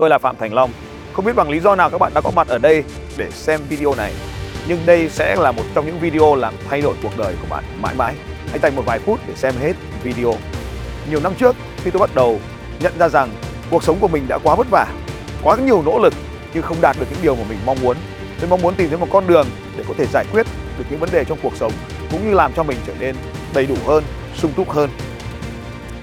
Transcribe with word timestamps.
Tôi 0.00 0.10
là 0.10 0.18
Phạm 0.18 0.36
Thành 0.36 0.54
Long. 0.54 0.70
Không 1.12 1.24
biết 1.24 1.36
bằng 1.36 1.50
lý 1.50 1.60
do 1.60 1.76
nào 1.76 1.90
các 1.90 1.98
bạn 1.98 2.12
đã 2.14 2.20
có 2.20 2.30
mặt 2.30 2.48
ở 2.48 2.58
đây 2.58 2.84
để 3.16 3.30
xem 3.30 3.60
video 3.68 3.94
này. 3.94 4.12
Nhưng 4.68 4.78
đây 4.86 5.08
sẽ 5.08 5.36
là 5.36 5.52
một 5.52 5.62
trong 5.74 5.86
những 5.86 6.00
video 6.00 6.34
làm 6.34 6.54
thay 6.68 6.80
đổi 6.80 6.94
cuộc 7.02 7.18
đời 7.18 7.34
của 7.40 7.46
bạn 7.50 7.64
mãi 7.80 7.94
mãi. 7.94 8.14
Hãy 8.50 8.58
dành 8.58 8.76
một 8.76 8.82
vài 8.86 8.98
phút 8.98 9.20
để 9.28 9.34
xem 9.36 9.54
hết 9.60 9.72
video. 10.02 10.34
Nhiều 11.10 11.20
năm 11.20 11.34
trước 11.34 11.56
khi 11.84 11.90
tôi 11.90 12.00
bắt 12.00 12.14
đầu 12.14 12.40
nhận 12.80 12.92
ra 12.98 13.08
rằng 13.08 13.30
cuộc 13.70 13.84
sống 13.84 13.98
của 14.00 14.08
mình 14.08 14.28
đã 14.28 14.38
quá 14.38 14.54
vất 14.54 14.66
vả, 14.70 14.86
quá 15.42 15.56
nhiều 15.56 15.82
nỗ 15.82 15.98
lực 15.98 16.14
nhưng 16.54 16.62
không 16.62 16.80
đạt 16.80 16.96
được 17.00 17.06
những 17.10 17.22
điều 17.22 17.36
mà 17.36 17.42
mình 17.48 17.58
mong 17.66 17.78
muốn. 17.82 17.96
Tôi 18.40 18.50
mong 18.50 18.62
muốn 18.62 18.74
tìm 18.74 18.88
thấy 18.88 18.98
một 18.98 19.08
con 19.10 19.26
đường 19.26 19.46
để 19.76 19.84
có 19.88 19.94
thể 19.98 20.06
giải 20.12 20.24
quyết 20.32 20.46
được 20.78 20.84
những 20.90 21.00
vấn 21.00 21.10
đề 21.12 21.24
trong 21.24 21.38
cuộc 21.42 21.56
sống 21.56 21.72
cũng 22.10 22.28
như 22.28 22.34
làm 22.34 22.52
cho 22.56 22.62
mình 22.62 22.78
trở 22.86 22.92
nên 23.00 23.16
đầy 23.54 23.66
đủ 23.66 23.76
hơn, 23.86 24.04
sung 24.36 24.52
túc 24.56 24.70
hơn. 24.70 24.90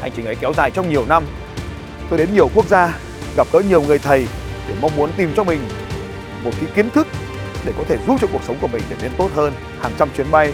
Hành 0.00 0.12
trình 0.16 0.26
ấy 0.26 0.34
kéo 0.34 0.52
dài 0.56 0.70
trong 0.70 0.90
nhiều 0.90 1.04
năm. 1.08 1.24
Tôi 2.10 2.18
đến 2.18 2.28
nhiều 2.34 2.50
quốc 2.54 2.66
gia, 2.66 2.98
gặp 3.38 3.46
gỡ 3.52 3.60
nhiều 3.68 3.82
người 3.82 3.98
thầy 3.98 4.26
để 4.68 4.74
mong 4.80 4.96
muốn 4.96 5.10
tìm 5.16 5.32
cho 5.36 5.44
mình 5.44 5.60
một 6.44 6.50
cái 6.60 6.70
kiến 6.74 6.90
thức 6.90 7.06
để 7.64 7.72
có 7.78 7.84
thể 7.88 7.98
giúp 8.06 8.16
cho 8.20 8.28
cuộc 8.32 8.42
sống 8.46 8.56
của 8.60 8.66
mình 8.66 8.82
trở 8.90 8.96
nên 9.02 9.12
tốt 9.18 9.30
hơn. 9.34 9.52
Hàng 9.80 9.92
trăm 9.98 10.08
chuyến 10.16 10.30
bay, 10.30 10.52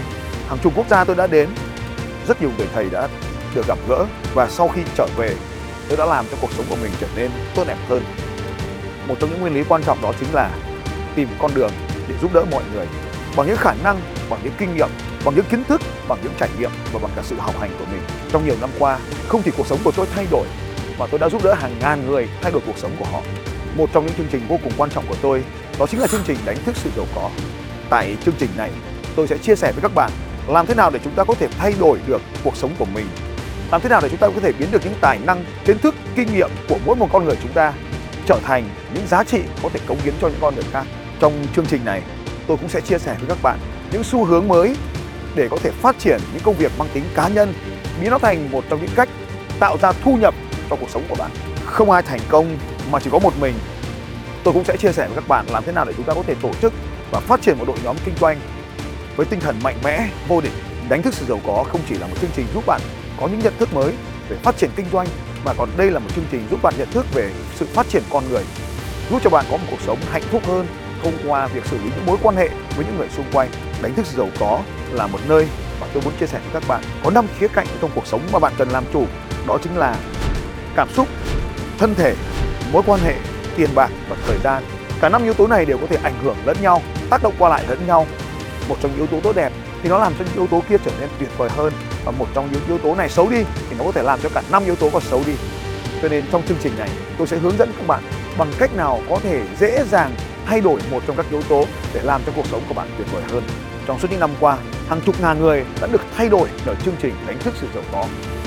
hàng 0.48 0.58
chục 0.58 0.72
quốc 0.76 0.86
gia 0.90 1.04
tôi 1.04 1.16
đã 1.16 1.26
đến. 1.26 1.48
Rất 2.28 2.40
nhiều 2.40 2.50
người 2.58 2.66
thầy 2.74 2.90
đã 2.90 3.08
được 3.54 3.66
gặp 3.66 3.78
gỡ 3.88 4.06
và 4.34 4.48
sau 4.48 4.68
khi 4.68 4.80
trở 4.96 5.06
về 5.16 5.34
tôi 5.88 5.96
đã 5.96 6.04
làm 6.04 6.24
cho 6.30 6.36
cuộc 6.40 6.50
sống 6.56 6.66
của 6.68 6.76
mình 6.82 6.90
trở 7.00 7.06
nên 7.16 7.30
tốt 7.54 7.64
đẹp 7.66 7.76
hơn. 7.88 8.04
Một 9.08 9.14
trong 9.20 9.30
những 9.30 9.40
nguyên 9.40 9.54
lý 9.54 9.64
quan 9.68 9.82
trọng 9.82 10.02
đó 10.02 10.12
chính 10.20 10.34
là 10.34 10.50
tìm 11.14 11.28
con 11.38 11.50
đường 11.54 11.72
để 12.08 12.14
giúp 12.22 12.32
đỡ 12.34 12.44
mọi 12.50 12.62
người 12.74 12.86
bằng 13.36 13.46
những 13.46 13.56
khả 13.56 13.74
năng, 13.84 14.00
bằng 14.30 14.40
những 14.44 14.54
kinh 14.58 14.76
nghiệm, 14.76 14.88
bằng 15.24 15.34
những 15.34 15.44
kiến 15.50 15.64
thức, 15.64 15.80
bằng 16.08 16.18
những 16.22 16.32
trải 16.38 16.48
nghiệm 16.58 16.70
và 16.92 16.98
bằng 17.02 17.10
cả 17.16 17.22
sự 17.24 17.36
học 17.38 17.60
hành 17.60 17.70
của 17.78 17.84
mình. 17.92 18.00
Trong 18.32 18.46
nhiều 18.46 18.56
năm 18.60 18.70
qua, 18.78 18.98
không 19.28 19.42
chỉ 19.42 19.50
cuộc 19.56 19.66
sống 19.66 19.78
của 19.84 19.92
tôi 19.96 20.06
thay 20.14 20.26
đổi 20.30 20.46
và 20.98 21.06
tôi 21.10 21.20
đã 21.20 21.28
giúp 21.28 21.44
đỡ 21.44 21.54
hàng 21.54 21.76
ngàn 21.80 22.06
người 22.06 22.28
thay 22.42 22.52
đổi 22.52 22.62
cuộc 22.66 22.78
sống 22.78 22.92
của 22.98 23.06
họ. 23.12 23.20
Một 23.76 23.90
trong 23.92 24.06
những 24.06 24.14
chương 24.16 24.26
trình 24.32 24.42
vô 24.48 24.58
cùng 24.64 24.72
quan 24.76 24.90
trọng 24.90 25.06
của 25.08 25.16
tôi 25.22 25.44
đó 25.78 25.86
chính 25.86 26.00
là 26.00 26.06
chương 26.06 26.22
trình 26.26 26.38
đánh 26.44 26.56
thức 26.64 26.76
sự 26.76 26.90
giàu 26.96 27.06
có. 27.14 27.30
Tại 27.90 28.16
chương 28.24 28.34
trình 28.38 28.50
này, 28.56 28.70
tôi 29.16 29.26
sẽ 29.26 29.38
chia 29.38 29.56
sẻ 29.56 29.72
với 29.72 29.82
các 29.82 29.94
bạn 29.94 30.10
làm 30.48 30.66
thế 30.66 30.74
nào 30.74 30.90
để 30.90 31.00
chúng 31.04 31.12
ta 31.12 31.24
có 31.24 31.34
thể 31.34 31.48
thay 31.58 31.74
đổi 31.80 31.98
được 32.06 32.22
cuộc 32.44 32.56
sống 32.56 32.70
của 32.78 32.84
mình 32.84 33.06
làm 33.70 33.80
thế 33.80 33.88
nào 33.88 34.00
để 34.02 34.08
chúng 34.08 34.18
ta 34.18 34.28
có 34.28 34.40
thể 34.40 34.52
biến 34.52 34.68
được 34.70 34.84
những 34.84 34.94
tài 35.00 35.18
năng 35.18 35.44
kiến 35.64 35.78
thức 35.78 35.94
kinh 36.14 36.34
nghiệm 36.34 36.50
của 36.68 36.78
mỗi 36.86 36.96
một 36.96 37.08
con 37.12 37.24
người 37.24 37.36
chúng 37.42 37.52
ta 37.52 37.72
trở 38.26 38.38
thành 38.44 38.68
những 38.94 39.06
giá 39.06 39.24
trị 39.24 39.40
có 39.62 39.68
thể 39.68 39.80
cống 39.86 39.98
hiến 40.04 40.14
cho 40.20 40.28
những 40.28 40.38
con 40.40 40.54
người 40.54 40.64
khác 40.72 40.84
trong 41.20 41.46
chương 41.56 41.66
trình 41.66 41.84
này 41.84 42.02
tôi 42.46 42.56
cũng 42.56 42.68
sẽ 42.68 42.80
chia 42.80 42.98
sẻ 42.98 43.16
với 43.18 43.28
các 43.28 43.38
bạn 43.42 43.58
những 43.92 44.04
xu 44.04 44.24
hướng 44.24 44.48
mới 44.48 44.76
để 45.34 45.48
có 45.48 45.56
thể 45.62 45.70
phát 45.70 45.98
triển 45.98 46.20
những 46.32 46.42
công 46.42 46.54
việc 46.54 46.72
mang 46.78 46.88
tính 46.92 47.04
cá 47.14 47.28
nhân 47.28 47.54
biến 48.00 48.10
nó 48.10 48.18
thành 48.18 48.50
một 48.50 48.64
trong 48.68 48.80
những 48.80 48.94
cách 48.96 49.08
tạo 49.60 49.76
ra 49.82 49.92
thu 49.92 50.16
nhập 50.16 50.34
cho 50.74 50.80
cuộc 50.80 50.90
sống 50.90 51.02
của 51.08 51.14
bạn. 51.14 51.30
Không 51.66 51.90
ai 51.90 52.02
thành 52.02 52.20
công 52.28 52.56
mà 52.90 52.98
chỉ 53.00 53.10
có 53.10 53.18
một 53.18 53.32
mình. 53.40 53.54
Tôi 54.44 54.54
cũng 54.54 54.64
sẽ 54.64 54.76
chia 54.76 54.92
sẻ 54.92 55.06
với 55.06 55.14
các 55.14 55.28
bạn 55.28 55.46
làm 55.52 55.64
thế 55.66 55.72
nào 55.72 55.84
để 55.84 55.92
chúng 55.96 56.06
ta 56.06 56.14
có 56.14 56.22
thể 56.22 56.34
tổ 56.42 56.50
chức 56.62 56.72
và 57.10 57.20
phát 57.20 57.42
triển 57.42 57.58
một 57.58 57.64
đội 57.68 57.76
nhóm 57.84 57.96
kinh 58.04 58.14
doanh 58.20 58.40
với 59.16 59.26
tinh 59.26 59.40
thần 59.40 59.56
mạnh 59.62 59.76
mẽ, 59.84 60.08
vô 60.28 60.40
địch, 60.40 60.52
đánh 60.88 61.02
thức 61.02 61.14
sự 61.14 61.26
giàu 61.28 61.40
có 61.46 61.64
không 61.72 61.80
chỉ 61.88 61.94
là 61.94 62.06
một 62.06 62.16
chương 62.20 62.30
trình 62.36 62.46
giúp 62.54 62.66
bạn 62.66 62.80
có 63.20 63.26
những 63.26 63.40
nhận 63.40 63.58
thức 63.58 63.74
mới 63.74 63.92
về 64.28 64.36
phát 64.42 64.56
triển 64.56 64.70
kinh 64.76 64.86
doanh, 64.92 65.06
mà 65.44 65.52
còn 65.58 65.68
đây 65.76 65.90
là 65.90 65.98
một 65.98 66.08
chương 66.14 66.24
trình 66.30 66.46
giúp 66.50 66.62
bạn 66.62 66.74
nhận 66.78 66.90
thức 66.90 67.06
về 67.14 67.30
sự 67.54 67.66
phát 67.66 67.86
triển 67.88 68.02
con 68.10 68.24
người, 68.30 68.42
giúp 69.10 69.18
cho 69.24 69.30
bạn 69.30 69.44
có 69.50 69.56
một 69.56 69.64
cuộc 69.70 69.80
sống 69.86 69.98
hạnh 70.10 70.22
phúc 70.30 70.42
hơn 70.46 70.66
thông 71.02 71.12
qua 71.26 71.46
việc 71.46 71.66
xử 71.66 71.78
lý 71.78 71.84
những 71.84 72.06
mối 72.06 72.16
quan 72.22 72.36
hệ 72.36 72.48
với 72.76 72.86
những 72.86 72.98
người 72.98 73.08
xung 73.16 73.26
quanh. 73.32 73.50
Đánh 73.82 73.94
thức 73.94 74.06
sự 74.06 74.18
giàu 74.18 74.28
có 74.40 74.60
là 74.90 75.06
một 75.06 75.18
nơi 75.28 75.46
mà 75.80 75.86
tôi 75.92 76.02
muốn 76.02 76.12
chia 76.20 76.26
sẻ 76.26 76.38
với 76.38 76.60
các 76.60 76.68
bạn 76.68 76.82
có 77.04 77.10
năm 77.10 77.26
khía 77.38 77.48
cạnh 77.48 77.66
trong 77.80 77.90
cuộc 77.94 78.06
sống 78.06 78.20
mà 78.32 78.38
bạn 78.38 78.52
cần 78.58 78.68
làm 78.68 78.84
chủ, 78.92 79.06
đó 79.46 79.58
chính 79.62 79.76
là 79.76 79.96
cảm 80.76 80.88
xúc, 80.88 81.08
thân 81.78 81.94
thể, 81.94 82.14
mối 82.72 82.82
quan 82.86 83.00
hệ, 83.00 83.14
tiền 83.56 83.70
bạc 83.74 83.90
và 84.08 84.16
thời 84.26 84.38
gian. 84.44 84.62
Cả 85.00 85.08
năm 85.08 85.24
yếu 85.24 85.34
tố 85.34 85.46
này 85.46 85.64
đều 85.64 85.78
có 85.78 85.86
thể 85.86 85.96
ảnh 86.02 86.14
hưởng 86.22 86.36
lẫn 86.44 86.56
nhau, 86.62 86.82
tác 87.10 87.22
động 87.22 87.34
qua 87.38 87.50
lại 87.50 87.64
lẫn 87.68 87.86
nhau. 87.86 88.06
Một 88.68 88.76
trong 88.80 88.90
những 88.90 89.00
yếu 89.00 89.06
tố 89.06 89.20
tốt 89.20 89.36
đẹp 89.36 89.52
thì 89.82 89.88
nó 89.88 89.98
làm 89.98 90.12
cho 90.18 90.24
những 90.24 90.34
yếu 90.34 90.46
tố 90.46 90.62
kia 90.68 90.76
trở 90.84 90.90
nên 91.00 91.08
tuyệt 91.18 91.28
vời 91.36 91.50
hơn. 91.56 91.72
Và 92.04 92.12
một 92.12 92.26
trong 92.34 92.48
những 92.52 92.62
yếu 92.68 92.78
tố 92.78 92.94
này 92.94 93.08
xấu 93.08 93.28
đi 93.28 93.44
thì 93.70 93.76
nó 93.78 93.84
có 93.84 93.92
thể 93.92 94.02
làm 94.02 94.20
cho 94.22 94.28
cả 94.28 94.42
năm 94.50 94.64
yếu 94.64 94.76
tố 94.76 94.90
còn 94.92 95.02
xấu 95.02 95.22
đi. 95.26 95.32
Cho 96.02 96.08
nên 96.08 96.24
trong 96.32 96.42
chương 96.48 96.58
trình 96.62 96.72
này, 96.78 96.88
tôi 97.18 97.26
sẽ 97.26 97.36
hướng 97.36 97.58
dẫn 97.58 97.72
các 97.76 97.86
bạn 97.86 98.02
bằng 98.38 98.52
cách 98.58 98.76
nào 98.76 99.00
có 99.08 99.18
thể 99.22 99.42
dễ 99.60 99.84
dàng 99.90 100.14
thay 100.46 100.60
đổi 100.60 100.80
một 100.90 101.00
trong 101.06 101.16
các 101.16 101.26
yếu 101.30 101.42
tố 101.42 101.64
để 101.94 102.00
làm 102.02 102.20
cho 102.26 102.32
cuộc 102.36 102.46
sống 102.46 102.62
của 102.68 102.74
bạn 102.74 102.88
tuyệt 102.98 103.06
vời 103.12 103.22
hơn. 103.32 103.42
Trong 103.86 103.98
suốt 103.98 104.08
những 104.10 104.20
năm 104.20 104.30
qua, 104.40 104.58
hàng 104.88 105.00
chục 105.06 105.20
ngàn 105.20 105.40
người 105.40 105.64
đã 105.80 105.86
được 105.86 106.00
thay 106.16 106.28
đổi 106.28 106.48
bởi 106.66 106.76
chương 106.84 106.94
trình 107.02 107.14
đánh 107.26 107.38
thức 107.38 107.54
sự 107.60 107.66
giàu 107.74 107.84
có 107.92 108.04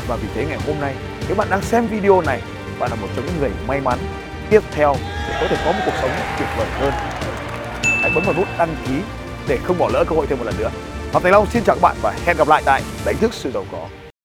và 0.07 0.16
vì 0.16 0.28
thế 0.35 0.45
ngày 0.45 0.57
hôm 0.68 0.79
nay, 0.79 0.95
nếu 1.28 1.35
bạn 1.35 1.47
đang 1.50 1.62
xem 1.62 1.88
video 1.88 2.22
này, 2.22 2.41
bạn 2.79 2.90
là 2.90 2.95
một 2.95 3.07
trong 3.16 3.25
những 3.25 3.40
người 3.40 3.51
may 3.68 3.81
mắn. 3.81 4.00
Tiếp 4.50 4.63
theo 4.72 4.95
để 5.28 5.38
có 5.41 5.47
thể 5.50 5.57
có 5.66 5.72
một 5.72 5.79
cuộc 5.85 5.95
sống 6.01 6.12
tuyệt 6.40 6.50
vời 6.57 6.68
hơn. 6.79 6.91
Hãy 8.01 8.12
bấm 8.16 8.23
vào 8.25 8.34
nút 8.34 8.47
đăng 8.57 8.75
ký 8.88 8.94
để 9.47 9.57
không 9.63 9.78
bỏ 9.78 9.90
lỡ 9.94 10.03
cơ 10.09 10.16
hội 10.16 10.28
thêm 10.28 10.40
một 10.40 10.46
lần 10.46 10.56
nữa. 10.57 10.69
Phạm 11.12 11.23
Thành 11.23 11.31
Long 11.31 11.46
xin 11.46 11.63
chào 11.63 11.75
các 11.75 11.81
bạn 11.81 11.96
và 12.01 12.13
hẹn 12.25 12.38
gặp 12.38 12.47
lại 12.47 12.62
tại 12.66 12.81
Đánh 13.06 13.17
thức 13.17 13.34
sự 13.34 13.51
giàu 13.51 13.66
có. 13.72 14.06